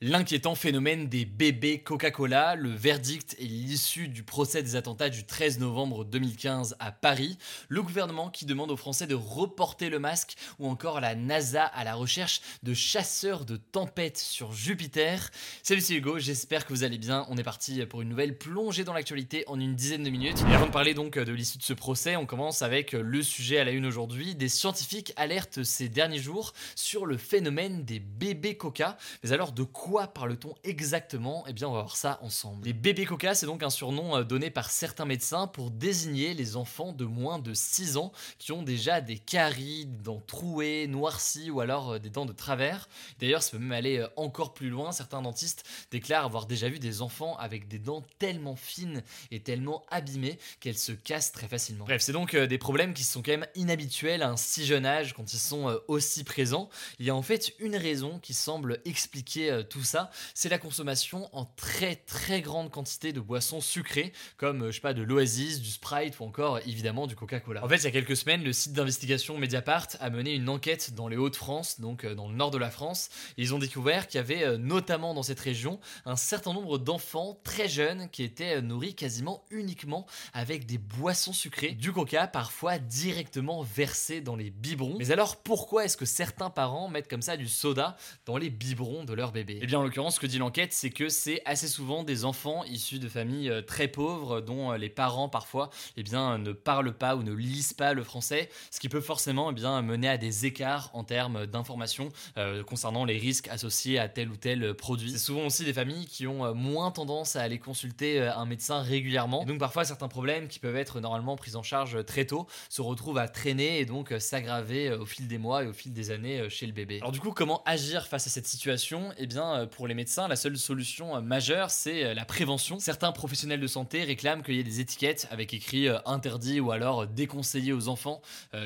L'inquiétant 0.00 0.54
phénomène 0.54 1.08
des 1.08 1.24
bébés 1.24 1.80
Coca-Cola, 1.80 2.54
le 2.54 2.70
verdict 2.70 3.34
est 3.40 3.46
l'issue 3.46 4.06
du 4.06 4.22
procès 4.22 4.62
des 4.62 4.76
attentats 4.76 5.08
du 5.08 5.26
13 5.26 5.58
novembre 5.58 6.04
2015 6.04 6.76
à 6.78 6.92
Paris, 6.92 7.36
le 7.68 7.82
gouvernement 7.82 8.30
qui 8.30 8.46
demande 8.46 8.70
aux 8.70 8.76
Français 8.76 9.08
de 9.08 9.16
reporter 9.16 9.90
le 9.90 9.98
masque 9.98 10.36
ou 10.60 10.68
encore 10.68 11.00
la 11.00 11.16
NASA 11.16 11.64
à 11.64 11.82
la 11.82 11.96
recherche 11.96 12.42
de 12.62 12.74
chasseurs 12.74 13.44
de 13.44 13.56
tempêtes 13.56 14.18
sur 14.18 14.52
Jupiter. 14.52 15.30
Salut 15.64 15.80
c'est 15.80 15.96
Hugo, 15.96 16.20
j'espère 16.20 16.64
que 16.64 16.72
vous 16.72 16.84
allez 16.84 16.98
bien. 16.98 17.26
On 17.28 17.36
est 17.36 17.42
parti 17.42 17.84
pour 17.84 18.00
une 18.00 18.10
nouvelle 18.10 18.38
plongée 18.38 18.84
dans 18.84 18.94
l'actualité 18.94 19.42
en 19.48 19.58
une 19.58 19.74
dizaine 19.74 20.04
de 20.04 20.10
minutes. 20.10 20.44
Et 20.48 20.54
avant 20.54 20.66
de 20.66 20.70
parler 20.70 20.94
donc 20.94 21.18
de 21.18 21.32
l'issue 21.32 21.58
de 21.58 21.64
ce 21.64 21.72
procès, 21.72 22.14
on 22.14 22.24
commence 22.24 22.62
avec 22.62 22.92
le 22.92 23.20
sujet 23.20 23.58
à 23.58 23.64
la 23.64 23.72
une 23.72 23.84
aujourd'hui. 23.84 24.36
Des 24.36 24.48
scientifiques 24.48 25.12
alertent 25.16 25.64
ces 25.64 25.88
derniers 25.88 26.20
jours 26.20 26.52
sur 26.76 27.04
le 27.04 27.16
phénomène 27.16 27.84
des 27.84 27.98
bébés 27.98 28.56
Coca. 28.56 28.96
Mais 29.24 29.32
alors 29.32 29.50
de 29.50 29.64
quoi 29.64 29.87
quoi 29.88 30.06
parle-t-on 30.06 30.54
exactement? 30.64 31.44
Eh 31.48 31.54
bien, 31.54 31.66
on 31.66 31.72
va 31.72 31.80
voir 31.80 31.96
ça 31.96 32.18
ensemble. 32.20 32.66
Les 32.66 32.74
bébés 32.74 33.06
coca, 33.06 33.34
c'est 33.34 33.46
donc 33.46 33.62
un 33.62 33.70
surnom 33.70 34.16
euh, 34.16 34.22
donné 34.22 34.50
par 34.50 34.68
certains 34.68 35.06
médecins 35.06 35.46
pour 35.46 35.70
désigner 35.70 36.34
les 36.34 36.56
enfants 36.56 36.92
de 36.92 37.06
moins 37.06 37.38
de 37.38 37.54
6 37.54 37.96
ans 37.96 38.12
qui 38.38 38.52
ont 38.52 38.62
déjà 38.62 39.00
des 39.00 39.16
caries, 39.16 39.86
des 39.86 40.02
dents 40.02 40.22
trouées, 40.26 40.86
noircies 40.88 41.50
ou 41.50 41.60
alors 41.60 41.92
euh, 41.92 41.98
des 41.98 42.10
dents 42.10 42.26
de 42.26 42.34
travers. 42.34 42.86
D'ailleurs, 43.18 43.42
ça 43.42 43.52
peut 43.52 43.58
même 43.58 43.72
aller 43.72 43.96
euh, 43.96 44.08
encore 44.16 44.52
plus 44.52 44.68
loin. 44.68 44.92
Certains 44.92 45.22
dentistes 45.22 45.64
déclarent 45.90 46.26
avoir 46.26 46.44
déjà 46.44 46.68
vu 46.68 46.78
des 46.78 47.00
enfants 47.00 47.38
avec 47.38 47.66
des 47.66 47.78
dents 47.78 48.04
tellement 48.18 48.56
fines 48.56 49.02
et 49.30 49.40
tellement 49.40 49.86
abîmées 49.90 50.38
qu'elles 50.60 50.76
se 50.76 50.92
cassent 50.92 51.32
très 51.32 51.48
facilement. 51.48 51.86
Bref, 51.86 52.02
c'est 52.02 52.12
donc 52.12 52.36
des 52.36 52.58
problèmes 52.58 52.92
qui 52.92 53.04
sont 53.04 53.22
quand 53.22 53.32
même 53.32 53.46
inhabituels 53.54 54.20
à 54.20 54.28
un 54.28 54.36
si 54.36 54.66
jeune 54.66 54.84
âge 54.84 55.14
quand 55.14 55.32
ils 55.32 55.38
sont 55.38 55.80
aussi 55.88 56.24
présents. 56.24 56.68
Il 56.98 57.06
y 57.06 57.10
a 57.10 57.14
en 57.14 57.22
fait 57.22 57.54
une 57.58 57.76
raison 57.76 58.18
qui 58.18 58.34
semble 58.34 58.82
expliquer 58.84 59.62
tout 59.70 59.77
ça, 59.84 60.10
c'est 60.34 60.48
la 60.48 60.58
consommation 60.58 61.28
en 61.32 61.44
très 61.44 61.96
très 61.96 62.40
grande 62.40 62.70
quantité 62.70 63.12
de 63.12 63.20
boissons 63.20 63.60
sucrées, 63.60 64.12
comme 64.36 64.66
je 64.66 64.72
sais 64.72 64.80
pas 64.80 64.94
de 64.94 65.02
l'Oasis, 65.02 65.60
du 65.60 65.70
Sprite 65.70 66.18
ou 66.20 66.24
encore 66.24 66.58
évidemment 66.60 67.06
du 67.06 67.16
Coca-Cola. 67.16 67.64
En 67.64 67.68
fait, 67.68 67.76
il 67.76 67.84
y 67.84 67.88
a 67.88 67.90
quelques 67.90 68.16
semaines, 68.16 68.44
le 68.44 68.52
site 68.52 68.72
d'investigation 68.72 69.38
Mediapart 69.38 69.88
a 70.00 70.10
mené 70.10 70.34
une 70.34 70.48
enquête 70.48 70.94
dans 70.94 71.08
les 71.08 71.16
Hauts-de-France, 71.16 71.80
donc 71.80 72.04
euh, 72.04 72.14
dans 72.14 72.28
le 72.28 72.34
nord 72.34 72.50
de 72.50 72.58
la 72.58 72.70
France. 72.70 73.10
ils 73.36 73.54
ont 73.54 73.58
découvert 73.58 74.08
qu'il 74.08 74.18
y 74.18 74.20
avait 74.20 74.44
euh, 74.44 74.58
notamment 74.58 75.14
dans 75.14 75.22
cette 75.22 75.40
région 75.40 75.80
un 76.04 76.16
certain 76.16 76.52
nombre 76.52 76.78
d'enfants 76.78 77.38
très 77.44 77.68
jeunes 77.68 78.08
qui 78.10 78.22
étaient 78.22 78.56
euh, 78.56 78.60
nourris 78.60 78.94
quasiment 78.94 79.44
uniquement 79.50 80.06
avec 80.32 80.66
des 80.66 80.78
boissons 80.78 81.32
sucrées, 81.32 81.72
du 81.72 81.92
Coca 81.92 82.26
parfois 82.26 82.78
directement 82.78 83.62
versé 83.62 84.20
dans 84.20 84.36
les 84.36 84.50
biberons. 84.50 84.96
Mais 84.98 85.10
alors 85.10 85.36
pourquoi 85.36 85.84
est-ce 85.84 85.96
que 85.96 86.04
certains 86.06 86.50
parents 86.50 86.88
mettent 86.88 87.08
comme 87.08 87.22
ça 87.22 87.36
du 87.36 87.48
soda 87.48 87.96
dans 88.26 88.36
les 88.36 88.50
biberons 88.50 89.04
de 89.04 89.12
leur 89.12 89.32
bébé? 89.32 89.58
Bien 89.68 89.78
en 89.80 89.82
l'occurrence, 89.82 90.14
ce 90.14 90.20
que 90.20 90.26
dit 90.26 90.38
l'enquête, 90.38 90.72
c'est 90.72 90.88
que 90.88 91.10
c'est 91.10 91.42
assez 91.44 91.68
souvent 91.68 92.02
des 92.02 92.24
enfants 92.24 92.64
issus 92.64 92.98
de 92.98 93.08
familles 93.08 93.50
euh, 93.50 93.60
très 93.60 93.86
pauvres, 93.86 94.40
dont 94.40 94.72
euh, 94.72 94.78
les 94.78 94.88
parents 94.88 95.28
parfois 95.28 95.68
eh 95.98 96.02
bien, 96.02 96.38
ne 96.38 96.52
parlent 96.52 96.94
pas 96.94 97.16
ou 97.16 97.22
ne 97.22 97.32
lisent 97.32 97.74
pas 97.74 97.92
le 97.92 98.02
français, 98.02 98.48
ce 98.70 98.80
qui 98.80 98.88
peut 98.88 99.02
forcément 99.02 99.50
eh 99.50 99.54
bien, 99.54 99.82
mener 99.82 100.08
à 100.08 100.16
des 100.16 100.46
écarts 100.46 100.90
en 100.94 101.04
termes 101.04 101.46
d'informations 101.46 102.08
euh, 102.38 102.64
concernant 102.64 103.04
les 103.04 103.18
risques 103.18 103.48
associés 103.48 103.98
à 103.98 104.08
tel 104.08 104.30
ou 104.30 104.36
tel 104.36 104.72
produit. 104.72 105.10
C'est 105.12 105.18
souvent 105.18 105.44
aussi 105.44 105.64
des 105.64 105.74
familles 105.74 106.06
qui 106.06 106.26
ont 106.26 106.54
moins 106.54 106.90
tendance 106.90 107.36
à 107.36 107.42
aller 107.42 107.58
consulter 107.58 108.20
un 108.20 108.46
médecin 108.46 108.80
régulièrement. 108.80 109.44
Donc 109.44 109.58
parfois 109.58 109.84
certains 109.84 110.08
problèmes 110.08 110.48
qui 110.48 110.60
peuvent 110.60 110.76
être 110.76 111.00
normalement 111.00 111.36
pris 111.36 111.56
en 111.56 111.62
charge 111.62 112.04
très 112.06 112.24
tôt 112.24 112.46
se 112.70 112.80
retrouvent 112.80 113.18
à 113.18 113.28
traîner 113.28 113.80
et 113.80 113.84
donc 113.84 114.14
s'aggraver 114.18 114.92
au 114.92 115.04
fil 115.04 115.28
des 115.28 115.38
mois 115.38 115.64
et 115.64 115.66
au 115.66 115.72
fil 115.74 115.92
des 115.92 116.10
années 116.10 116.48
chez 116.48 116.66
le 116.66 116.72
bébé. 116.72 116.98
Alors 117.00 117.12
du 117.12 117.20
coup, 117.20 117.32
comment 117.32 117.62
agir 117.66 118.06
face 118.06 118.26
à 118.26 118.30
cette 118.30 118.46
situation? 118.46 119.12
Eh 119.18 119.26
bien, 119.26 119.57
pour 119.66 119.86
les 119.86 119.94
médecins, 119.94 120.28
la 120.28 120.36
seule 120.36 120.56
solution 120.56 121.16
euh, 121.16 121.20
majeure, 121.20 121.70
c'est 121.70 122.04
euh, 122.04 122.14
la 122.14 122.24
prévention. 122.24 122.78
Certains 122.78 123.12
professionnels 123.12 123.60
de 123.60 123.66
santé 123.66 124.04
réclament 124.04 124.42
qu'il 124.42 124.54
y 124.54 124.60
ait 124.60 124.64
des 124.64 124.80
étiquettes 124.80 125.28
avec 125.30 125.54
écrit 125.54 125.88
euh, 125.88 125.98
interdit 126.06 126.60
ou 126.60 126.70
alors 126.70 127.06
déconseillé 127.06 127.72
aux 127.72 127.88
enfants 127.88 128.20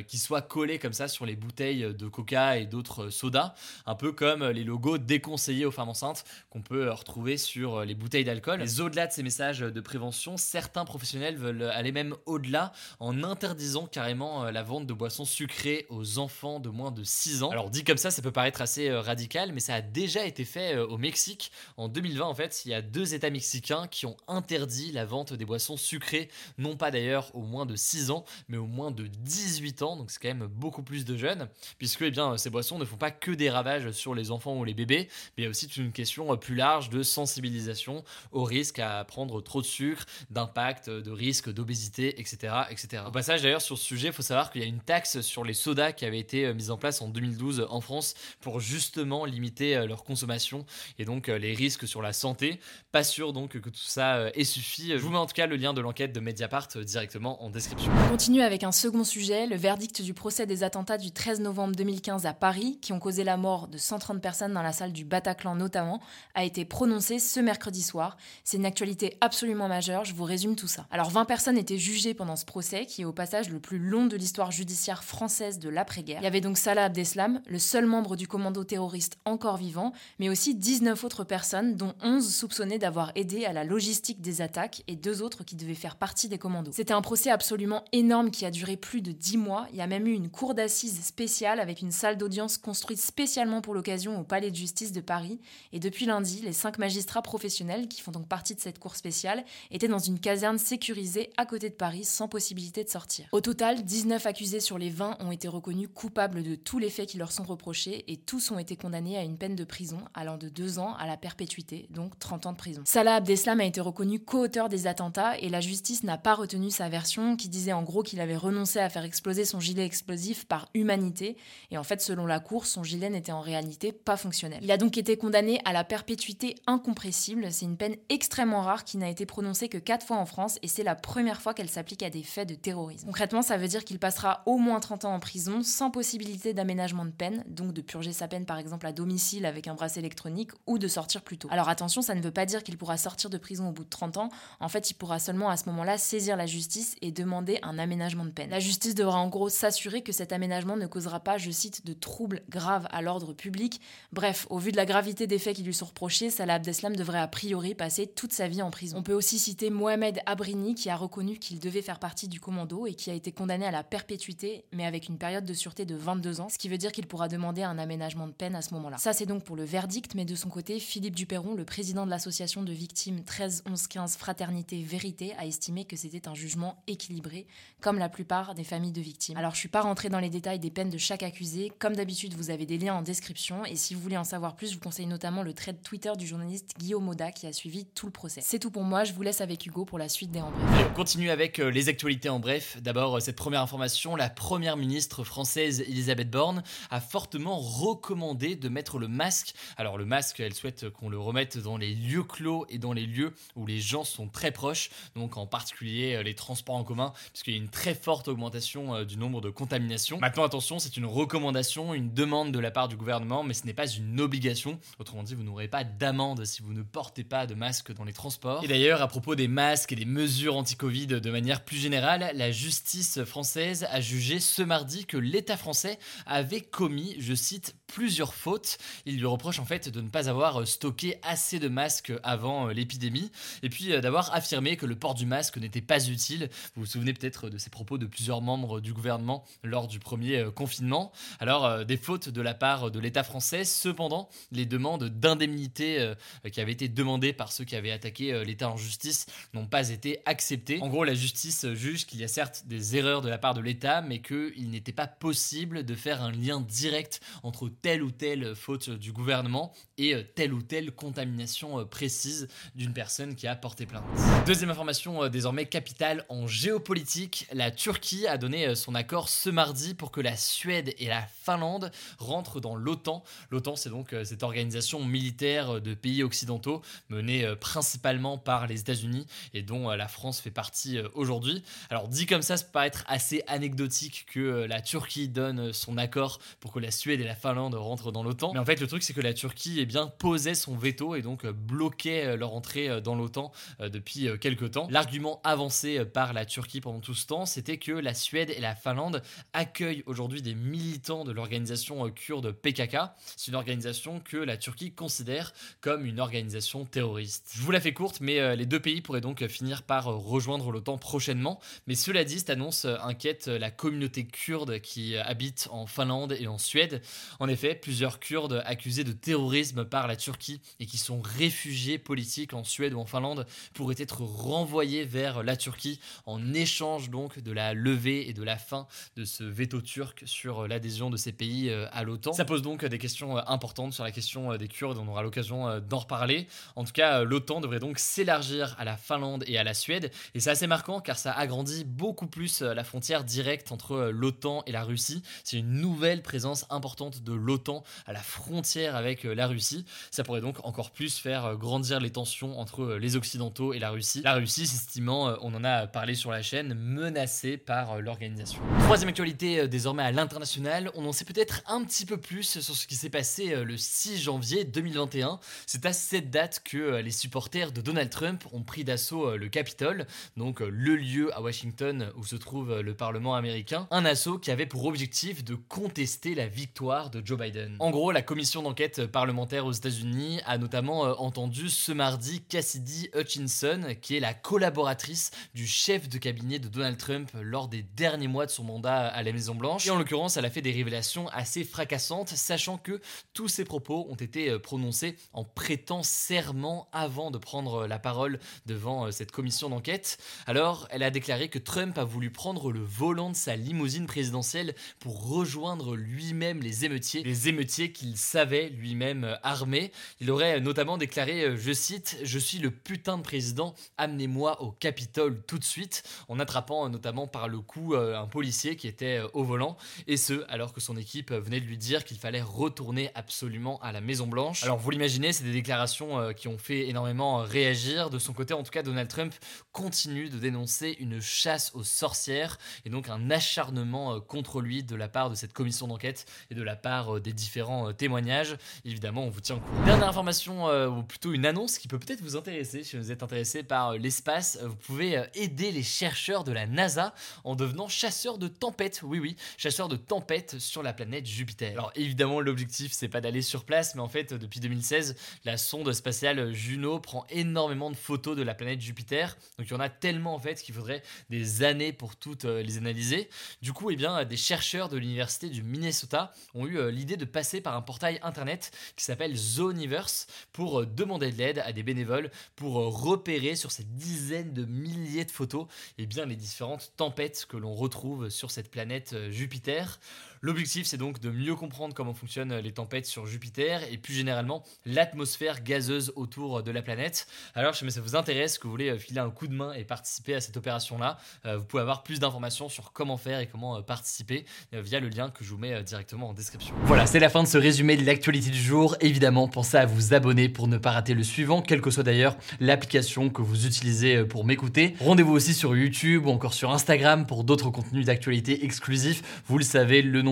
qui 0.06 0.19
soient 0.19 0.42
collés 0.42 0.78
comme 0.78 0.92
ça 0.92 1.08
sur 1.08 1.26
les 1.26 1.36
bouteilles 1.36 1.94
de 1.94 2.08
coca 2.08 2.58
et 2.58 2.66
d'autres 2.66 3.10
sodas, 3.10 3.54
un 3.86 3.94
peu 3.94 4.12
comme 4.12 4.44
les 4.44 4.64
logos 4.64 4.98
déconseillés 4.98 5.64
aux 5.64 5.70
femmes 5.70 5.88
enceintes 5.88 6.25
qu'on 6.50 6.62
peut 6.62 6.91
retrouver 6.91 7.36
sur 7.36 7.84
les 7.84 7.94
bouteilles 7.94 8.25
d'alcool. 8.25 8.60
Mais 8.60 8.81
au-delà 8.81 9.06
de 9.06 9.12
ces 9.12 9.22
messages 9.22 9.60
de 9.60 9.81
prévention, 9.81 10.36
certains 10.36 10.84
professionnels 10.84 11.36
veulent 11.36 11.64
aller 11.64 11.92
même 11.92 12.14
au-delà 12.26 12.72
en 13.00 13.22
interdisant 13.22 13.86
carrément 13.86 14.44
la 14.50 14.62
vente 14.62 14.86
de 14.86 14.92
boissons 14.92 15.25
sucrées 15.25 15.86
aux 15.88 16.19
enfants 16.19 16.60
de 16.60 16.69
moins 16.69 16.91
de 16.91 17.04
6 17.04 17.42
ans. 17.42 17.50
Alors 17.50 17.70
dit 17.70 17.84
comme 17.84 17.98
ça, 17.98 18.10
ça 18.10 18.22
peut 18.22 18.32
paraître 18.32 18.62
assez 18.62 18.92
radical, 18.92 19.52
mais 19.52 19.60
ça 19.60 19.75
a 19.75 19.81
déjà 19.81 20.25
été 20.25 20.44
fait 20.44 20.76
au 20.87 20.98
Mexique. 20.98 21.53
En 21.76 21.88
2020, 21.88 22.25
en 22.25 22.34
fait, 22.34 22.62
il 22.65 22.70
y 22.70 22.75
a 22.75 22.82
deux 22.82 23.15
États 23.15 23.31
mexicains 23.31 23.87
qui 23.87 24.06
ont 24.06 24.16
interdit 24.28 24.93
la 24.93 25.04
vente 25.04 25.32
des 25.32 25.44
boissons 25.44 25.76
sucrées, 25.76 26.28
non 26.59 26.76
pas 26.76 26.91
d'ailleurs 26.91 27.34
au 27.34 27.43
moins 27.43 27.66
de 27.66 27.76
6 27.76 28.10
ans, 28.10 28.25
mais 28.48 28.56
au 28.56 28.66
moins 28.66 28.91
de 28.91 29.06
18 29.06 29.82
ans, 29.82 29.97
donc 29.97 30.10
c'est 30.10 30.20
quand 30.20 30.28
même 30.28 30.47
beaucoup 30.47 30.82
plus 30.82 31.04
de 31.04 31.16
jeunes, 31.16 31.48
puisque 31.78 32.03
eh 32.03 32.10
bien, 32.10 32.37
ces 32.37 32.50
boissons 32.50 32.78
ne 32.78 32.84
font 32.84 32.97
pas 32.97 33.10
que 33.10 33.31
des 33.31 33.50
ravages 33.50 33.91
sur 33.93 34.15
les 34.15 34.31
enfants 34.31 34.56
ou 34.59 34.65
les 34.65 34.75
bébés, 34.75 35.09
mais 35.38 35.47
aussi 35.47 35.66
une 35.76 35.93
question 35.93 36.37
plus 36.37 36.54
large 36.54 36.91
de 36.91 37.03
sensibilisation 37.03 38.04
au 38.32 38.44
risque 38.44 38.78
à 38.78 39.04
prendre 39.04 39.41
trop 39.41 39.60
de 39.60 39.66
sucre, 39.66 40.04
d'impact, 40.31 40.91
de 40.91 41.10
risque 41.10 41.53
d'obésité, 41.53 42.20
etc., 42.20 42.54
etc. 42.70 43.04
Au 43.06 43.10
passage 43.10 43.43
d'ailleurs 43.43 43.62
sur 43.62 43.78
ce 43.78 43.84
sujet, 43.84 44.09
il 44.09 44.12
faut 44.12 44.22
savoir 44.22 44.50
qu'il 44.50 44.62
y 44.62 44.64
a 44.64 44.69
une 44.69 44.81
taxe 44.81 45.20
sur 45.20 45.44
les 45.44 45.54
sodas 45.54 45.93
qui 45.93 46.04
avait 46.04 46.19
été 46.19 46.47
euh, 46.47 46.54
mise 46.54 46.70
en 46.70 46.76
place 46.76 47.03
en 47.03 47.09
2012 47.09 47.66
en 47.69 47.81
France 47.81 48.14
pour 48.41 48.60
justement 48.60 49.25
limiter 49.25 49.76
euh, 49.76 49.87
leur 49.87 50.04
consommation 50.04 50.64
et 50.99 51.05
donc 51.05 51.28
euh, 51.28 51.38
les 51.38 51.55
risques 51.55 51.87
sur 51.87 52.03
la 52.03 52.12
santé. 52.12 52.60
Pas 52.91 53.05
sûr 53.05 53.33
donc 53.33 53.53
que 53.53 53.69
tout 53.69 53.77
ça 53.77 54.16
euh, 54.16 54.31
ait 54.34 54.44
suffi. 54.44 54.91
Je 54.93 54.97
vous 54.97 55.10
mets 55.10 55.19
en 55.19 55.27
tout 55.27 55.34
cas 55.34 55.47
le 55.47 55.56
lien 55.56 55.72
de 55.72 55.81
l'enquête 55.81 56.12
de 56.12 56.21
Mediapart 56.21 56.69
euh, 56.77 56.84
directement 56.84 57.43
en 57.43 57.50
description. 57.50 57.91
On 58.06 58.10
continue 58.10 58.43
avec 58.43 58.65
un 58.65 58.72
second 58.72 59.05
sujet, 59.05 59.47
le 59.47 59.56
verdict 59.56 60.03
du 60.03 60.15
procès 60.15 60.47
des 60.47 60.62
attentats 60.62 60.99
du 60.99 61.12
13 61.12 61.41
novembre 61.41 61.75
2015 61.77 62.27
à 62.27 62.34
Paris, 62.34 62.78
qui 62.81 62.93
ont 62.93 62.99
causé 62.99 63.25
la 63.25 63.37
mort 63.37 63.69
de 63.69 63.78
130 63.78 64.21
personnes 64.21 64.53
dans 64.53 64.62
la 64.62 64.72
salle 64.72 64.93
du 64.93 65.05
Bataclan 65.05 65.55
notamment, 65.55 66.00
a 66.34 66.44
été 66.44 66.65
prononcé 66.65 67.19
ce 67.19 67.41
mercredi 67.41 67.82
soir. 67.82 68.16
C'est 68.44 68.56
une 68.56 68.66
actualité 68.66 69.16
absolument 69.21 69.69
majeure, 69.69 70.05
je 70.05 70.15
vous 70.15 70.25
résume 70.25 70.56
tout 70.56 70.69
ça. 70.69 70.87
Alors 70.91 71.11
20 71.11 71.25
personnes 71.25 71.59
étaient 71.59 71.78
jugées 71.78 72.15
pendant 72.15 72.37
ce 72.37 72.44
procès, 72.44 72.87
qui 72.87 73.03
est 73.03 73.05
au 73.05 73.12
passage 73.12 73.49
le 73.49 73.61
plus 73.61 73.78
long 73.78 74.06
de 74.06 74.16
l'histoire 74.16 74.50
judiciaire 74.50 75.05
française 75.05 75.59
de 75.59 75.69
l'après-guerre. 75.69 76.21
Il 76.21 76.25
y 76.25 76.28
avait 76.28 76.41
donc 76.41 76.59
Salah 76.59 76.84
Abdeslam, 76.84 77.41
le 77.47 77.59
seul 77.59 77.87
membre 77.87 78.16
du 78.16 78.27
commando 78.27 78.65
terroriste 78.65 79.19
encore 79.25 79.56
vivant, 79.56 79.93
mais 80.19 80.28
aussi 80.28 80.55
19 80.62 81.03
autres 81.03 81.25
personnes, 81.25 81.75
dont 81.75 81.93
11 82.05 82.33
soupçonnés 82.33 82.78
d'avoir 82.78 83.11
aidé 83.17 83.47
à 83.47 83.53
la 83.53 83.65
logistique 83.65 84.21
des 84.21 84.43
attaques 84.43 84.84
et 84.87 84.95
deux 84.95 85.21
autres 85.21 85.43
qui 85.43 85.56
devaient 85.56 85.75
faire 85.75 85.97
partie 85.97 86.28
des 86.28 86.39
commandos. 86.39 86.71
C'était 86.73 86.95
un 86.95 87.03
procès 87.03 87.31
absolument 87.31 87.84
énorme 87.91 88.31
qui 88.31 88.47
a 88.47 88.53
duré 88.53 88.77
plus 88.77 89.03
de 89.03 89.11
10 89.11 89.39
mois. 89.39 89.67
Il 89.73 89.78
y 89.78 89.81
a 89.81 89.89
même 89.89 90.06
eu 90.06 90.12
une 90.12 90.31
cour 90.31 90.55
d'assises 90.55 91.03
spéciale 91.03 91.59
avec 91.59 91.81
une 91.81 91.91
salle 91.91 92.17
d'audience 92.17 92.59
construite 92.59 93.00
spécialement 93.00 93.61
pour 93.61 93.75
l'occasion 93.75 94.21
au 94.21 94.23
Palais 94.23 94.53
de 94.53 94.56
justice 94.56 94.93
de 94.93 95.00
Paris. 95.00 95.41
Et 95.73 95.81
depuis 95.81 96.06
lundi, 96.06 96.43
les 96.45 96.53
cinq 96.53 96.79
magistrats 96.79 97.23
professionnels 97.23 97.89
qui 97.89 98.00
font 98.00 98.12
donc 98.12 98.29
partie 98.29 98.55
de 98.55 98.61
cette 98.61 98.79
cour 98.79 98.94
spéciale 98.94 99.44
étaient 99.73 99.89
dans 99.89 99.99
une 99.99 100.21
caserne 100.21 100.59
sécurisée 100.59 101.31
à 101.37 101.44
côté 101.44 101.71
de 101.71 101.75
Paris 101.75 102.05
sans 102.05 102.29
possibilité 102.29 102.84
de 102.84 102.89
sortir. 102.89 103.27
Au 103.33 103.41
total, 103.41 103.83
19 103.83 104.25
accusés 104.27 104.61
sur 104.61 104.79
les 104.79 104.91
20 104.91 105.17
ont 105.19 105.33
été 105.33 105.49
reconnus 105.49 105.89
coupables 105.93 106.44
de 106.44 106.55
tous 106.55 106.79
les 106.79 106.89
faits 106.89 107.09
qui 107.09 107.19
leur 107.19 107.33
sont 107.33 107.43
reprochés 107.43 108.05
et 108.06 108.17
tous 108.17 108.53
ont 108.53 108.61
été 108.61 108.77
condamnés 108.77 109.19
à 109.19 109.25
une 109.25 109.39
peine 109.39 109.56
de 109.56 109.65
prison 109.65 109.99
allant 110.15 110.39
de 110.39 110.51
2 110.52 110.78
ans 110.78 110.94
à 110.94 111.06
la 111.06 111.16
perpétuité, 111.16 111.86
donc 111.90 112.18
30 112.18 112.46
ans 112.46 112.52
de 112.52 112.56
prison. 112.56 112.82
Salah 112.84 113.16
Abdeslam 113.16 113.60
a 113.60 113.64
été 113.64 113.80
reconnu 113.80 114.20
co-auteur 114.20 114.68
des 114.68 114.86
attentats 114.86 115.38
et 115.38 115.48
la 115.48 115.60
justice 115.60 116.02
n'a 116.04 116.18
pas 116.18 116.34
retenu 116.34 116.70
sa 116.70 116.88
version 116.88 117.36
qui 117.36 117.48
disait 117.48 117.72
en 117.72 117.82
gros 117.82 118.02
qu'il 118.02 118.20
avait 118.20 118.36
renoncé 118.36 118.78
à 118.78 118.88
faire 118.88 119.04
exploser 119.04 119.44
son 119.44 119.60
gilet 119.60 119.84
explosif 119.84 120.46
par 120.46 120.68
humanité 120.74 121.36
et 121.70 121.78
en 121.78 121.82
fait 121.82 122.00
selon 122.00 122.26
la 122.26 122.40
cour 122.40 122.66
son 122.66 122.82
gilet 122.82 123.10
n'était 123.10 123.32
en 123.32 123.40
réalité 123.40 123.92
pas 123.92 124.16
fonctionnel. 124.16 124.60
Il 124.62 124.70
a 124.70 124.76
donc 124.76 124.98
été 124.98 125.16
condamné 125.16 125.60
à 125.64 125.72
la 125.72 125.84
perpétuité 125.84 126.56
incompressible, 126.66 127.50
c'est 127.50 127.64
une 127.64 127.76
peine 127.76 127.96
extrêmement 128.08 128.62
rare 128.62 128.84
qui 128.84 128.98
n'a 128.98 129.08
été 129.08 129.26
prononcée 129.26 129.69
que 129.69 129.78
4 129.78 130.06
fois 130.06 130.19
en 130.19 130.26
France 130.26 130.58
et 130.62 130.69
c'est 130.69 130.82
la 130.82 130.94
première 130.94 131.40
fois 131.40 131.55
qu'elle 131.55 131.70
s'applique 131.70 132.02
à 132.02 132.10
des 132.10 132.22
faits 132.22 132.48
de 132.48 132.55
terrorisme. 132.55 133.06
Concrètement 133.06 133.43
ça 133.43 133.56
veut 133.56 133.69
dire 133.69 133.84
qu'il 133.84 133.98
passera 133.98 134.43
au 134.46 134.58
moins 134.58 134.81
30 134.81 135.06
ans 135.06 135.14
en 135.14 135.20
prison 135.20 135.62
sans 135.62 135.90
possibilité 135.90 136.55
d'aménagement 136.55 137.05
de 137.05 137.10
peine, 137.10 137.44
donc 137.46 137.72
de 137.72 137.81
purger 137.81 138.12
sa 138.12 138.28
peine 138.28 138.44
par 138.44 138.58
exemple 138.58 138.87
à 138.87 138.93
domicile 138.93 139.46
avec 139.46 139.66
un 139.69 139.75
bracelet 139.75 140.00
électronique 140.00 140.31
ou 140.67 140.79
de 140.79 140.88
sortir 140.88 141.23
plus 141.23 141.38
tôt. 141.38 141.49
Alors 141.50 141.69
attention, 141.69 142.02
ça 142.02 142.14
ne 142.14 142.20
veut 142.20 142.31
pas 142.31 142.46
dire 142.46 142.62
qu'il 142.62 142.76
pourra 142.76 142.96
sortir 142.96 143.31
de 143.31 143.38
prison 143.38 143.69
au 143.69 143.73
bout 143.73 143.84
de 143.84 143.88
30 143.88 144.17
ans. 144.17 144.29
En 144.61 144.69
fait, 144.69 144.90
il 144.90 144.94
pourra 144.94 145.19
seulement 145.19 145.49
à 145.49 145.56
ce 145.56 145.69
moment-là 145.69 145.99
saisir 145.99 146.37
la 146.37 146.46
justice 146.46 146.96
et 147.02 147.12
demander 147.12 147.58
un 147.62 147.79
aménagement 147.79 148.25
de 148.25 148.31
peine. 148.31 148.50
La 148.50 148.61
justice 148.61 148.94
devra 148.94 149.19
en 149.19 149.29
gros 149.29 149.49
s'assurer 149.49 150.02
que 150.02 150.12
cet 150.12 150.32
aménagement 150.32 150.76
ne 150.76 150.87
causera 150.87 151.20
pas, 151.20 151.38
je 151.38 151.50
cite, 151.50 151.87
de 151.87 151.93
troubles 151.93 152.43
graves 152.49 152.87
à 152.90 153.02
l'ordre 153.02 153.32
public. 153.32 153.81
Bref, 154.12 154.46
au 154.50 154.58
vu 154.58 154.73
de 154.73 154.76
la 154.76 154.87
gravité 154.87 155.26
des 155.26 155.38
faits 155.38 155.56
qui 155.56 155.62
lui 155.62 155.75
sont 155.75 155.87
reprochés, 155.87 156.31
Salah 156.31 156.55
Abdeslam 156.55 156.96
devrait 156.96 157.20
a 157.20 157.29
priori 157.29 157.75
passer 157.75 158.06
toute 158.06 158.32
sa 158.32 158.49
vie 158.49 158.62
en 158.62 158.70
prison. 158.70 158.99
On 158.99 159.02
peut 159.02 159.14
aussi 159.14 159.38
citer 159.38 159.70
Mohamed 159.70 160.20
Abrini 160.26 160.75
qui 160.75 160.90
a 160.90 160.96
reconnu 160.96 161.38
qu'il 161.38 161.61
devait 161.61 161.82
faire 161.82 161.99
partie 161.99 162.29
du 162.29 162.40
commando 162.40 162.87
et 162.87 162.94
qui 162.94 163.11
a 163.11 163.14
été 163.14 163.32
condamné 163.32 163.67
à 163.67 163.70
la 163.70 163.82
perpétuité, 163.82 164.64
mais 164.73 164.87
avec 164.87 165.08
une 165.08 165.19
période 165.19 165.44
de 165.44 165.55
sûreté 165.55 165.84
de 165.84 165.94
22 165.94 166.40
ans, 166.40 166.49
ce 166.49 166.58
qui 166.58 166.69
veut 166.69 166.79
dire 166.79 166.93
qu'il 166.93 167.06
pourra 167.06 167.29
demander 167.29 167.62
un 167.62 167.79
aménagement 167.79 168.26
de 168.26 168.32
peine 168.32 168.55
à 168.55 168.62
ce 168.62 168.75
moment-là. 168.75 168.99
Ça, 168.99 169.12
c'est 169.12 169.26
donc 169.26 169.44
pour 169.44 169.56
le 169.56 169.64
verdict, 169.64 170.14
mais 170.22 170.26
de 170.26 170.36
son 170.36 170.50
côté, 170.50 170.78
Philippe 170.78 171.16
Duperron, 171.16 171.56
le 171.56 171.64
président 171.64 172.06
de 172.06 172.10
l'association 172.10 172.62
de 172.62 172.72
victimes 172.72 173.24
13 173.24 173.64
11 173.69 173.88
15 173.88 174.16
Fraternité 174.16 174.80
Vérité, 174.80 175.34
a 175.36 175.46
estimé 175.46 175.84
que 175.84 175.96
c'était 175.96 176.28
un 176.28 176.34
jugement 176.34 176.80
équilibré, 176.86 177.44
comme 177.80 177.98
la 177.98 178.08
plupart 178.08 178.54
des 178.54 178.62
familles 178.62 178.92
de 178.92 179.00
victimes. 179.00 179.36
Alors 179.36 179.52
je 179.52 179.58
suis 179.58 179.69
pas 179.69 179.80
rentrée 179.80 180.10
dans 180.10 180.20
les 180.20 180.30
détails 180.30 180.60
des 180.60 180.70
peines 180.70 180.90
de 180.90 180.98
chaque 180.98 181.24
accusé, 181.24 181.72
comme 181.80 181.96
d'habitude 181.96 182.34
vous 182.34 182.50
avez 182.50 182.66
des 182.66 182.78
liens 182.78 182.94
en 182.94 183.02
description, 183.02 183.64
et 183.64 183.74
si 183.74 183.96
vous 183.96 184.00
voulez 184.00 184.16
en 184.16 184.22
savoir 184.22 184.54
plus, 184.54 184.69
je 184.69 184.74
vous 184.74 184.80
conseille 184.80 185.08
notamment 185.08 185.42
le 185.42 185.54
thread 185.54 185.82
Twitter 185.82 186.12
du 186.16 186.24
journaliste 186.24 186.70
Guillaume 186.78 187.02
Moda 187.02 187.32
qui 187.32 187.48
a 187.48 187.52
suivi 187.52 187.84
tout 187.84 188.06
le 188.06 188.12
procès. 188.12 188.42
C'est 188.44 188.60
tout 188.60 188.70
pour 188.70 188.84
moi, 188.84 189.02
je 189.02 189.14
vous 189.14 189.22
laisse 189.22 189.40
avec 189.40 189.66
Hugo 189.66 189.84
pour 189.84 189.98
la 189.98 190.08
suite 190.08 190.30
des 190.30 190.40
en 190.40 190.52
bref. 190.52 190.86
on 190.88 190.94
continue 190.94 191.30
avec 191.30 191.58
euh, 191.58 191.69
les 191.69 191.88
actualités 191.88 192.28
en 192.28 192.38
bref. 192.38 192.76
D'abord, 192.80 193.16
euh, 193.16 193.20
cette 193.20 193.34
première 193.34 193.62
information, 193.62 194.14
la 194.14 194.30
première 194.30 194.76
ministre 194.76 195.24
française 195.24 195.80
Elisabeth 195.80 196.30
Borne 196.30 196.62
a 196.90 197.00
fortement 197.00 197.58
recommandé 197.58 198.54
de 198.54 198.69
mettre 198.69 199.00
le 199.00 199.08
masque. 199.08 199.54
Alors 199.76 199.98
le 199.98 200.12
masque, 200.12 200.41
elle 200.41 200.53
souhaite 200.53 200.91
qu'on 200.91 201.09
le 201.09 201.19
remette 201.19 201.56
dans 201.56 201.79
les 201.79 201.94
lieux 201.94 202.23
clos 202.23 202.67
et 202.69 202.76
dans 202.76 202.93
les 202.93 203.06
lieux 203.06 203.32
où 203.56 203.64
les 203.64 203.81
gens 203.81 204.05
sont 204.05 204.29
très 204.29 204.50
proches, 204.50 204.91
donc 205.17 205.38
en 205.38 205.47
particulier 205.47 206.17
euh, 206.17 206.23
les 206.23 206.35
transports 206.35 206.75
en 206.75 206.85
commun, 206.85 207.14
puisqu'il 207.32 207.55
y 207.55 207.56
a 207.56 207.56
une 207.56 207.70
très 207.70 207.94
forte 207.94 208.29
augmentation 208.29 209.05
du 209.05 209.17
nombre 209.17 209.41
de 209.41 209.49
contaminations. 209.49 210.19
Maintenant 210.19 210.44
attention, 210.44 210.79
c'est 210.79 210.99
une 210.99 211.06
recommandation, 211.06 211.94
une 211.94 212.12
demande 212.12 212.53
de 212.53 212.59
la 212.59 212.70
part 212.70 212.88
du 212.88 212.97
gouvernement, 212.97 213.43
mais 213.43 213.55
ce 213.55 213.64
n'est 213.64 213.73
pas 213.73 213.87
une 213.87 214.20
obligation. 214.20 214.79
Autrement 214.99 215.23
dit, 215.23 215.35
vous 215.35 215.44
n'aurez 215.44 215.69
pas 215.69 215.82
d'amende 215.82 216.44
si 216.44 216.61
vous 216.61 216.75
ne 216.75 216.82
portez 216.82 217.25
pas 217.25 217.47
de 217.47 217.55
masque 217.55 217.94
dans 217.94 218.05
les 218.05 218.12
transports. 218.12 218.62
Et 218.62 218.69
d'ailleurs, 218.69 219.00
à 219.00 219.08
propos 219.08 219.35
des 219.35 219.49
masques 219.49 219.93
et 219.93 219.97
des 219.97 220.05
mesures 220.05 220.58
anti-Covid 220.58 221.06
de 221.06 221.31
manière 221.31 221.65
plus 221.65 221.79
générale, 221.79 222.32
la 222.35 222.50
justice 222.50 223.25
française 223.25 223.87
a 223.91 224.03
jugé 224.03 224.41
ce 224.41 224.62
mardi 224.62 225.06
que 225.06 225.17
l'État 225.17 225.56
français 225.56 225.99
avait 226.26 226.61
commis, 226.61 227.17
je 227.19 227.35
cite, 227.35 227.75
plusieurs 227.87 228.35
fautes. 228.35 228.76
Il 229.06 229.17
lui 229.17 229.26
reproche 229.26 229.58
en 229.58 229.65
fait 229.65 229.88
de 229.88 230.01
ne 230.02 230.08
pas 230.08 230.28
avoir 230.28 230.66
stocké 230.66 231.19
assez 231.22 231.58
de 231.58 231.69
masques 231.69 232.12
avant 232.22 232.69
euh, 232.69 232.72
l'épidémie 232.72 233.31
et 233.62 233.69
puis 233.69 233.93
euh, 233.93 234.00
d'avoir 234.00 234.34
affirmé 234.34 234.76
que 234.76 234.87
le 234.87 234.96
port 234.96 235.14
du 235.14 235.26
masque 235.26 235.56
n'était 235.58 235.81
pas 235.81 236.06
utile. 236.08 236.49
Vous 236.75 236.82
vous 236.82 236.87
souvenez 236.87 237.12
peut-être 237.12 237.49
de 237.49 237.58
ces 237.58 237.70
propos 237.70 237.99
de 237.99 238.06
plusieurs 238.06 238.43
membres 238.43 238.81
du 238.81 238.93
gouvernement 238.93 239.44
lors 239.62 239.88
du 239.88 239.99
premier 239.99 240.38
euh, 240.38 240.50
confinement. 240.50 241.12
Alors 241.40 241.84
des 241.84 241.96
fautes 241.96 242.28
de 242.28 242.40
la 242.40 242.54
part 242.54 242.90
de 242.90 242.99
l'État 242.99 243.22
français, 243.22 243.64
cependant 243.64 244.28
les 244.50 244.66
demandes 244.66 245.04
d'indemnité 245.04 246.12
qui 246.52 246.60
avaient 246.60 246.72
été 246.72 246.88
demandées 246.88 247.32
par 247.32 247.52
ceux 247.52 247.64
qui 247.64 247.76
avaient 247.76 247.90
attaqué 247.90 248.44
l'État 248.44 248.70
en 248.70 248.76
justice 248.76 249.26
n'ont 249.55 249.66
pas 249.66 249.90
été 249.90 250.20
acceptées. 250.25 250.81
En 250.82 250.88
gros 250.88 251.05
la 251.05 251.14
justice 251.14 251.66
juge 251.72 252.06
qu'il 252.06 252.20
y 252.20 252.25
a 252.25 252.28
certes 252.28 252.64
des 252.66 252.96
erreurs 252.96 253.22
de 253.22 253.28
la 253.28 253.38
part 253.38 253.55
de 253.55 253.60
l'État 253.60 254.02
mais 254.02 254.20
qu'il 254.20 254.70
n'était 254.70 254.93
pas 254.93 255.06
possible 255.06 255.84
de 255.84 255.94
faire 255.94 256.22
un 256.22 256.32
lien 256.32 256.60
direct 256.60 257.20
entre 257.43 257.69
telle 257.69 258.02
ou 258.02 258.10
telle 258.10 258.55
faute 258.55 258.90
du 258.90 259.12
gouvernement 259.12 259.72
et 259.99 260.15
euh, 260.15 260.23
telle 260.35 260.53
ou 260.53 260.62
telle 260.62 260.93
contamination 260.93 261.81
euh, 261.81 261.85
précise 261.85 262.49
d'une 262.75 262.93
personne 262.93 263.35
qui 263.35 263.47
a 263.47 263.56
porté 263.56 263.87
plainte. 263.87 264.05
Deuxième 264.47 264.71
information 264.71 265.25
euh, 265.25 265.29
désormais 265.29 265.67
capitale 265.67 266.25
en 266.29 266.47
géopolitique, 266.47 267.47
la 267.53 267.71
Turquie 267.71 268.27
a 268.27 268.39
donné 268.39 268.75
son 268.75 268.94
accord 268.94 269.29
ce 269.29 269.50
mardi 269.50 269.94
pour 269.94 270.11
que 270.11 270.21
la 270.21 270.37
Suède 270.37 270.94
et 270.99 271.06
la 271.06 271.23
Finlande 271.23 271.91
rentrent 272.19 272.61
dans 272.61 272.75
l'OTAN. 272.75 273.23
L'OTAN 273.50 273.77
c'est 273.77 273.91
donc 273.91 274.15
cette 274.25 274.43
organisation 274.43 275.05
militaire 275.05 275.81
de 275.81 275.94
pays 275.94 276.23
occidentaux 276.23 276.83
menée 277.09 277.50
principalement 277.61 278.39
par 278.39 278.67
les 278.67 278.81
États-Unis 278.81 279.27
et 279.55 279.62
dont 279.62 279.91
la 279.91 280.09
France 280.09 280.41
fait 280.41 280.50
partie 280.50 280.99
aujourd'hui. 281.15 281.62
Alors 281.91 282.09
dit 282.09 282.27
comme 282.27 282.43
ça, 282.43 282.56
ça 282.56 282.65
peut 282.65 282.81
être 282.81 283.05
assez 283.06 283.43
anecdotique 283.47 284.27
que 284.31 284.67
la 284.67 284.81
Turquie 284.81 285.29
donne 285.29 285.73
son 285.73 285.99
accord 285.99 286.39
pour 286.61 286.73
que 286.73 286.79
la 286.79 286.91
Suède 286.91 287.21
et 287.21 287.25
la 287.25 287.35
Finlande 287.35 287.75
rentre 287.75 288.12
dans 288.12 288.23
l'OTAN. 288.23 288.53
Mais 288.53 288.59
en 288.59 288.65
fait, 288.65 288.81
le 288.81 288.87
truc, 288.87 289.03
c'est 289.03 289.15
que 289.15 289.21
la 289.21 289.35
Turquie 289.35 289.81
eh 289.82 289.87
bien, 289.87 290.06
posait 290.19 290.55
son 290.55 290.76
veto 290.76 291.14
et 291.14 291.23
donc 291.23 291.44
euh, 291.44 291.52
bloquait 291.52 292.25
euh, 292.26 292.37
leur 292.37 292.52
entrée 292.55 292.88
euh, 292.88 293.00
dans 293.00 293.14
l'OTAN 293.14 293.52
depuis 293.81 294.29
quelques 294.40 294.73
temps. 294.73 294.87
L'argument 294.90 295.40
avancé 295.44 296.05
par 296.05 296.32
la 296.32 296.44
Turquie 296.44 296.81
pendant 296.81 297.00
tout 297.00 297.14
ce 297.14 297.26
temps, 297.26 297.46
c'était 297.46 297.79
que 297.79 297.93
la 297.93 298.14
Suède 298.14 298.50
et 298.50 298.61
la 298.61 298.75
Finlande 298.75 299.23
accueillent 299.52 300.02
aujourd'hui 300.06 300.40
des 300.40 300.55
militants 300.55 301.25
de 301.25 301.32
l'organisation 301.32 302.08
kurde 302.11 302.52
PKK. 302.52 302.96
C'est 303.37 303.49
une 303.49 303.56
organisation 303.56 304.20
que 304.20 304.37
la 304.37 304.56
Turquie 304.56 304.93
considère 304.93 305.52
comme 305.81 306.06
une 306.06 306.20
organisation 306.20 306.84
terroriste. 306.84 307.50
Je 307.55 307.62
vous 307.62 307.73
la 307.73 307.81
fais 307.81 307.93
courte, 307.93 308.20
mais 308.20 308.56
les 308.56 308.67
deux 308.67 308.81
pays 308.81 309.00
pourraient 309.00 309.20
donc 309.20 309.46
finir 309.49 309.82
par 309.82 310.05
rejoindre 310.05 310.70
l'OTAN 310.70 310.99
prochainement. 310.99 311.61
Mais 311.87 311.94
cela 311.94 312.25
dit, 312.25 312.38
cette 312.38 312.50
annonce 312.50 312.84
inquiète 312.84 313.49
la 313.49 313.70
communauté 313.70 314.26
kurde 314.26 314.81
qui 314.81 315.17
habite 315.17 315.69
en 315.70 315.87
Finlande 315.87 316.37
et 316.38 316.46
en 316.46 316.58
Suède. 316.58 317.02
En 317.40 317.49
effet, 317.49 317.75
plusieurs 317.75 318.20
Kurdes 318.20 318.62
accusés 318.64 319.05
de 319.05 319.12
terrorisme 319.12 319.71
par 319.88 320.06
la 320.06 320.16
Turquie 320.16 320.60
et 320.80 320.86
qui 320.86 320.98
sont 320.98 321.20
réfugiés 321.20 321.98
politiques 321.98 322.54
en 322.54 322.64
Suède 322.64 322.94
ou 322.94 323.00
en 323.00 323.06
Finlande 323.06 323.46
pourraient 323.74 323.94
être 323.98 324.22
renvoyés 324.22 325.04
vers 325.04 325.42
la 325.42 325.56
Turquie 325.56 326.00
en 326.26 326.52
échange 326.54 327.10
donc 327.10 327.38
de 327.38 327.52
la 327.52 327.74
levée 327.74 328.28
et 328.28 328.32
de 328.32 328.42
la 328.42 328.56
fin 328.56 328.86
de 329.16 329.24
ce 329.24 329.44
veto 329.44 329.80
turc 329.80 330.22
sur 330.26 330.69
l'adhésion 330.69 331.10
de 331.10 331.16
ces 331.16 331.32
pays 331.32 331.70
euh, 331.70 331.86
à 331.92 332.02
l'OTAN. 332.04 332.32
Ça 332.32 332.44
pose 332.44 332.62
donc 332.62 332.84
des 332.84 332.98
questions 332.98 333.38
euh, 333.38 333.42
importantes 333.46 333.92
sur 333.92 334.04
la 334.04 334.10
question 334.10 334.52
euh, 334.52 334.56
des 334.56 334.69
Kurdes, 334.69 334.98
on 334.98 335.08
aura 335.08 335.22
l'occasion 335.22 335.80
d'en 335.80 335.98
reparler. 335.98 336.46
En 336.76 336.84
tout 336.84 336.92
cas, 336.92 337.22
l'OTAN 337.22 337.60
devrait 337.60 337.78
donc 337.78 337.98
s'élargir 337.98 338.74
à 338.78 338.84
la 338.84 338.96
Finlande 338.96 339.44
et 339.46 339.58
à 339.58 339.64
la 339.64 339.74
Suède 339.74 340.10
et 340.34 340.40
c'est 340.40 340.50
assez 340.50 340.66
marquant 340.66 341.00
car 341.00 341.19
ça 341.19 341.32
agrandit 341.32 341.84
beaucoup 341.84 342.26
plus 342.26 342.62
la 342.62 342.84
frontière 342.84 343.24
directe 343.24 343.72
entre 343.72 344.10
l'OTAN 344.12 344.62
et 344.66 344.72
la 344.72 344.82
Russie. 344.82 345.22
C'est 345.44 345.58
une 345.58 345.72
nouvelle 345.72 346.22
présence 346.22 346.66
importante 346.70 347.22
de 347.22 347.32
l'OTAN 347.32 347.84
à 348.06 348.12
la 348.12 348.22
frontière 348.22 348.96
avec 348.96 349.24
la 349.24 349.46
Russie. 349.46 349.62
Ça 350.11 350.25
pourrait 350.25 350.41
donc 350.41 350.64
encore 350.64 350.91
plus 350.91 351.19
faire 351.19 351.44
euh, 351.47 351.55
grandir 351.56 352.00
les 352.00 352.11
tensions 352.11 352.59
entre 352.59 352.82
euh, 352.82 352.99
les 352.99 353.17
Occidentaux 353.17 353.73
et 353.73 353.79
la 353.79 353.91
Russie. 353.91 354.23
La 354.25 354.35
Russie 354.35 354.67
s'estimant, 354.67 355.37
on 355.41 355.55
en 355.55 355.64
a 355.64 355.87
parlé 355.87 356.14
sur 356.14 356.31
la 356.31 356.43
chaîne, 356.43 356.75
menacée 356.75 357.56
par 357.56 358.00
l'organisation. 358.00 358.61
Troisième 358.81 359.09
actualité 359.09 359.69
désormais 359.69 360.03
à 360.03 360.12
l'international, 360.12 360.91
on 360.94 361.06
en 361.06 361.12
sait 361.12 361.25
peut-être 361.25 361.62
un 361.67 361.85
petit 361.85 362.06
peu 362.06 362.17
plus 362.17 362.61
sur 362.61 362.76
ce 362.76 362.87
qui 362.87 362.94
s'est 362.94 363.11
passé 363.11 363.64
le 363.64 363.76
6 363.76 364.20
janvier 364.20 364.64
2021. 364.64 365.38
C'est 365.67 365.87
à 365.87 365.93
cette 365.93 366.31
date 366.31 366.62
que 366.65 367.00
les 367.00 367.11
supporters 367.11 367.73
de 367.73 367.81
Donald 367.81 368.11
Trump 368.11 368.44
ont 368.53 368.62
pris 368.62 368.85
d'assaut 368.85 369.37
le 369.37 369.49
Capitole, 369.49 370.06
donc 370.37 370.61
le 370.61 370.97
lieu 370.97 371.35
à 371.37 371.41
Washington 371.41 372.11
où 372.17 372.25
se 372.25 372.37
trouve 372.37 372.81
le 372.81 372.94
Parlement 372.94 373.35
américain. 373.35 373.87
Un 373.91 374.05
assaut 374.05 374.38
qui 374.38 374.50
avait 374.50 374.67
pour 374.67 374.85
objectif 374.87 375.44
de 375.44 375.55
contester 375.55 376.35
la 376.35 376.47
victoire 376.47 377.11
de 377.11 377.23
Joe 377.25 377.38
Biden. 377.38 377.76
En 377.79 377.91
gros, 377.91 378.12
la 378.12 378.23
commission 378.23 378.62
d'enquête 378.62 379.06
parlementaire 379.06 379.51
aux 379.60 379.72
États-Unis 379.72 380.40
a 380.46 380.56
notamment 380.58 381.04
euh, 381.04 381.14
entendu 381.19 381.69
ce 381.69 381.93
mardi 381.93 382.40
Cassidy 382.40 383.10
Hutchinson, 383.14 383.94
qui 384.00 384.17
est 384.17 384.20
la 384.20 384.34
collaboratrice 384.34 385.31
du 385.55 385.67
chef 385.67 386.08
de 386.08 386.19
cabinet 386.19 386.58
de 386.58 386.69
Donald 386.69 386.96
Trump 386.96 387.31
lors 387.41 387.69
des 387.69 387.82
derniers 387.82 388.29
mois 388.29 388.46
de 388.46 388.50
son 388.50 388.65
mandat 388.65 389.08
à 389.08 389.22
la 389.22 389.32
Maison-Blanche. 389.32 389.86
Et 389.86 389.91
en 389.91 389.96
l'occurrence, 389.96 390.36
elle 390.36 390.44
a 390.44 390.50
fait 390.50 390.62
des 390.62 390.72
révélations 390.72 391.29
assez 391.29 391.65
fracassantes, 391.65 392.31
sachant 392.31 392.79
que 392.79 393.00
tous 393.34 393.48
ses 393.48 393.65
propos 393.65 394.06
ont 394.08 394.15
été 394.15 394.48
euh, 394.48 394.58
prononcés 394.58 395.17
en 395.32 395.44
prêtant 395.44 396.03
serment 396.03 396.88
avant 396.93 397.31
de 397.31 397.38
prendre 397.38 397.86
la 397.86 397.98
parole 397.98 398.38
devant 398.67 399.06
euh, 399.06 399.10
cette 399.10 399.32
commission 399.32 399.69
d'enquête. 399.69 400.19
Alors, 400.46 400.88
elle 400.91 401.03
a 401.03 401.10
déclaré 401.10 401.48
que 401.48 401.58
Trump 401.58 401.98
a 401.98 402.05
voulu 402.05 402.31
prendre 402.31 402.72
le 402.72 402.82
volant 402.82 403.31
de 403.31 403.36
sa 403.36 403.56
limousine 403.56 404.06
présidentielle 404.06 404.74
pour 404.98 405.29
rejoindre 405.29 405.96
lui-même 405.96 406.62
les 406.62 406.84
émeutiers, 406.84 407.22
les 407.22 407.48
émeutiers 407.48 407.93
qu'il 407.93 408.17
savait 408.17 408.70
lui-même 408.70 409.36
euh, 409.44 409.49
armé. 409.49 409.93
Il 410.20 410.31
aurait 410.31 410.61
notamment 410.61 410.99
déclaré, 410.99 411.44
euh, 411.44 411.56
je 411.56 411.72
cite, 411.72 412.19
Je 412.22 412.39
suis 412.39 412.58
le 412.58 412.70
putain 412.70 413.19
de 413.19 413.22
président, 413.22 413.75
amenez-moi 413.99 414.63
au 414.63 414.72
Capitole 414.72 415.43
tout 415.46 415.58
de 415.58 415.65
suite, 415.65 416.03
en 416.29 416.39
attrapant 416.39 416.87
euh, 416.87 416.89
notamment 416.89 417.27
par 417.27 417.49
le 417.49 417.61
cou 417.61 417.94
un 417.94 418.27
policier 418.27 418.77
qui 418.77 418.89
était 418.89 419.20
au 419.32 419.44
volant, 419.44 419.77
et 420.06 420.17
ce, 420.17 420.44
alors 420.49 420.72
que 420.72 420.81
son 420.81 420.96
équipe 420.96 421.32
venait 421.32 421.61
de 421.61 421.67
lui 421.67 421.77
dire 421.77 422.05
qu'il 422.05 422.19
fallait 422.19 422.43
retourner 422.43 423.11
absolument 423.15 423.79
à 423.81 423.93
la 423.93 424.01
Maison 424.01 424.27
Blanche. 424.27 424.63
Alors 424.65 424.79
vous 424.79 424.91
l'imaginez, 424.91 425.32
c'est 425.32 425.44
des 425.44 425.53
déclarations 425.53 426.32
qui 426.34 426.49
ont 426.49 426.58
fait 426.58 426.89
énormément 426.89 427.39
réagir. 427.39 428.11
De 428.11 428.19
son 428.19 428.32
côté, 428.32 428.55
en 428.55 428.63
tout 428.63 428.70
cas, 428.70 428.82
Donald 428.82 429.08
Trump 429.08 429.34
continue 429.72 430.29
de 430.29 430.39
dénoncer 430.39 430.96
une 431.01 431.20
chasse 431.20 431.72
aux 431.75 431.84
sorcières, 431.84 432.58
et 432.84 432.91
donc 432.91 433.08
un 433.08 433.31
acharnement 433.31 434.20
contre 434.20 434.61
lui 434.61 434.82
de 434.82 434.96
la 434.96 435.08
part 435.08 435.31
de 435.31 435.34
cette 435.34 435.53
commission 435.53 435.87
d'enquête 435.87 436.27
et 436.51 436.55
de 436.55 436.63
la 436.63 436.77
part 436.77 437.20
des 437.20 437.32
différents 437.32 437.89
euh, 437.89 437.93
témoignages. 437.93 438.56
Évidemment, 438.84 439.29
vous 439.32 439.41
tient 439.41 439.56
au 439.56 439.60
courant. 439.60 439.84
Dernière 439.84 440.08
information, 440.08 440.69
euh, 440.69 440.89
ou 440.89 441.03
plutôt 441.03 441.32
une 441.32 441.44
annonce 441.44 441.79
qui 441.79 441.86
peut 441.86 441.98
peut-être 441.98 442.22
vous 442.22 442.36
intéresser 442.36 442.82
si 442.82 442.96
vous 442.96 443.12
êtes 443.12 443.22
intéressé 443.22 443.62
par 443.62 443.91
euh, 443.91 443.98
l'espace. 443.98 444.58
Vous 444.62 444.74
pouvez 444.77 445.22
aider 445.34 445.70
les 445.70 445.82
chercheurs 445.82 446.44
de 446.44 446.53
la 446.53 446.67
NASA 446.67 447.15
en 447.44 447.55
devenant 447.55 447.89
chasseurs 447.89 448.39
de 448.39 448.48
tempêtes. 448.48 449.03
Oui, 449.03 449.19
oui, 449.19 449.36
chasseurs 449.58 449.89
de 449.89 449.96
tempêtes 449.96 450.58
sur 450.58 450.82
la 450.82 450.94
planète 450.94 451.27
Jupiter. 451.27 451.72
Alors 451.72 451.93
évidemment, 451.94 452.41
l'objectif 452.41 452.93
c'est 452.93 453.08
pas 453.08 453.20
d'aller 453.20 453.43
sur 453.43 453.65
place, 453.65 453.94
mais 453.94 454.01
en 454.01 454.08
fait, 454.08 454.32
depuis 454.32 454.60
2016, 454.60 455.17
la 455.44 455.58
sonde 455.58 455.93
spatiale 455.93 456.53
Juno 456.53 456.98
prend 456.98 457.27
énormément 457.29 457.91
de 457.91 457.96
photos 457.96 458.36
de 458.36 458.43
la 458.43 458.55
planète 458.55 458.81
Jupiter. 458.81 459.36
Donc 459.58 459.67
il 459.69 459.72
y 459.72 459.77
en 459.77 459.81
a 459.81 459.91
tellement 459.91 460.34
en 460.34 460.39
fait 460.39 460.62
qu'il 460.62 460.74
faudrait 460.74 461.03
des 461.29 461.62
années 461.62 461.93
pour 461.93 462.17
toutes 462.17 462.44
les 462.44 462.79
analyser. 462.79 463.29
Du 463.60 463.72
coup, 463.72 463.91
eh 463.91 463.96
bien, 463.96 464.24
des 464.24 464.36
chercheurs 464.36 464.89
de 464.89 464.96
l'université 464.96 465.48
du 465.48 465.62
Minnesota 465.62 466.32
ont 466.55 466.67
eu 466.67 466.91
l'idée 466.91 467.03
l'idée 467.03 467.17
de 467.17 467.24
passer 467.24 467.60
par 467.60 467.77
un 467.77 467.82
portail 467.82 468.20
internet 468.22 468.70
qui 468.94 469.05
s'appelle 469.05 469.21
Zoniverse 469.36 470.26
pour 470.52 470.86
demander 470.86 471.31
de 471.31 471.38
l'aide 471.38 471.62
à 471.64 471.72
des 471.72 471.82
bénévoles 471.82 472.31
pour 472.56 472.74
repérer 472.74 473.56
sur 473.56 473.70
ces 473.70 473.84
dizaines 473.84 474.52
de 474.52 474.64
milliers 474.64 475.24
de 475.24 475.31
photos 475.31 475.67
et 475.98 476.02
eh 476.02 476.06
bien, 476.06 476.26
les 476.26 476.36
différentes 476.36 476.93
tempêtes 476.96 477.46
que 477.48 477.56
l'on 477.56 477.74
retrouve 477.74 478.29
sur 478.29 478.50
cette 478.50 478.70
planète 478.70 479.14
Jupiter. 479.31 480.00
L'objectif, 480.44 480.89
c'est 480.89 480.96
donc 480.96 481.20
de 481.20 481.31
mieux 481.31 481.55
comprendre 481.55 481.94
comment 481.94 482.15
fonctionnent 482.15 482.56
les 482.56 482.72
tempêtes 482.72 483.06
sur 483.06 483.27
Jupiter 483.27 483.81
et 483.93 483.96
plus 483.96 484.13
généralement 484.13 484.65
l'atmosphère 484.84 485.63
gazeuse 485.63 486.13
autour 486.17 486.65
de 486.65 486.72
la 486.72 486.82
planète. 486.82 487.29
Alors, 487.55 487.77
si 487.77 487.89
ça 487.89 488.01
vous 488.01 488.17
intéresse, 488.17 488.58
que 488.58 488.65
vous 488.65 488.72
voulez 488.72 488.99
filer 488.99 489.20
un 489.20 489.31
coup 489.31 489.46
de 489.46 489.55
main 489.55 489.72
et 489.72 489.84
participer 489.84 490.34
à 490.34 490.41
cette 490.41 490.56
opération-là, 490.56 491.19
euh, 491.46 491.58
vous 491.58 491.65
pouvez 491.65 491.82
avoir 491.82 492.03
plus 492.03 492.19
d'informations 492.19 492.69
sur 492.69 492.93
comment 492.93 493.19
faire 493.19 493.39
et 493.39 493.46
comment 493.46 493.77
euh, 493.77 493.82
participer 493.82 494.44
euh, 494.75 494.82
via 494.82 494.99
le 494.99 495.11
lien 495.11 495.31
que 495.31 495.44
je 495.44 495.51
vous 495.51 495.58
mets 495.58 495.81
directement 495.84 496.31
en 496.31 496.32
description. 496.32 496.75
Voilà, 496.87 497.06
c'est 497.06 497.20
la 497.20 497.29
fin 497.29 497.44
de 497.44 497.49
ce 497.49 497.56
résumé 497.56 497.96
de 497.96 498.05
l'actualité 498.05 498.51
du 498.51 498.61
jour. 498.61 498.96
Évidemment, 499.01 499.46
pensez 499.46 499.77
à 499.77 499.87
vous 499.87 500.13
abonner 500.13 500.49
pour 500.49 500.67
ne 500.67 500.77
pas 500.77 500.91
rater 500.91 501.15
le 501.15 501.22
suivant, 501.22 501.63
quelle 501.63 501.81
que 501.81 501.93
soit 501.93 502.03
d'ailleurs 502.03 502.37
l'application 502.58 503.31
que 503.31 503.43
vous 503.43 503.65
utilisez 503.65 504.25
pour 504.25 504.44
m'écouter. 504.44 504.96
Rendez-vous 504.99 505.34
aussi 505.34 505.55
sur 505.55 505.77
YouTube 505.77 506.27
ou 506.27 506.31
encore 506.31 506.55
sur 506.55 506.72
Instagram 506.72 507.27
pour 507.27 507.44
d'autres 507.44 507.70
contenus 507.70 508.06
d'actualité 508.06 508.65
exclusifs. 508.65 509.22
Vous 509.46 509.56
le 509.56 509.65
savez, 509.65 510.03
le 510.03 510.31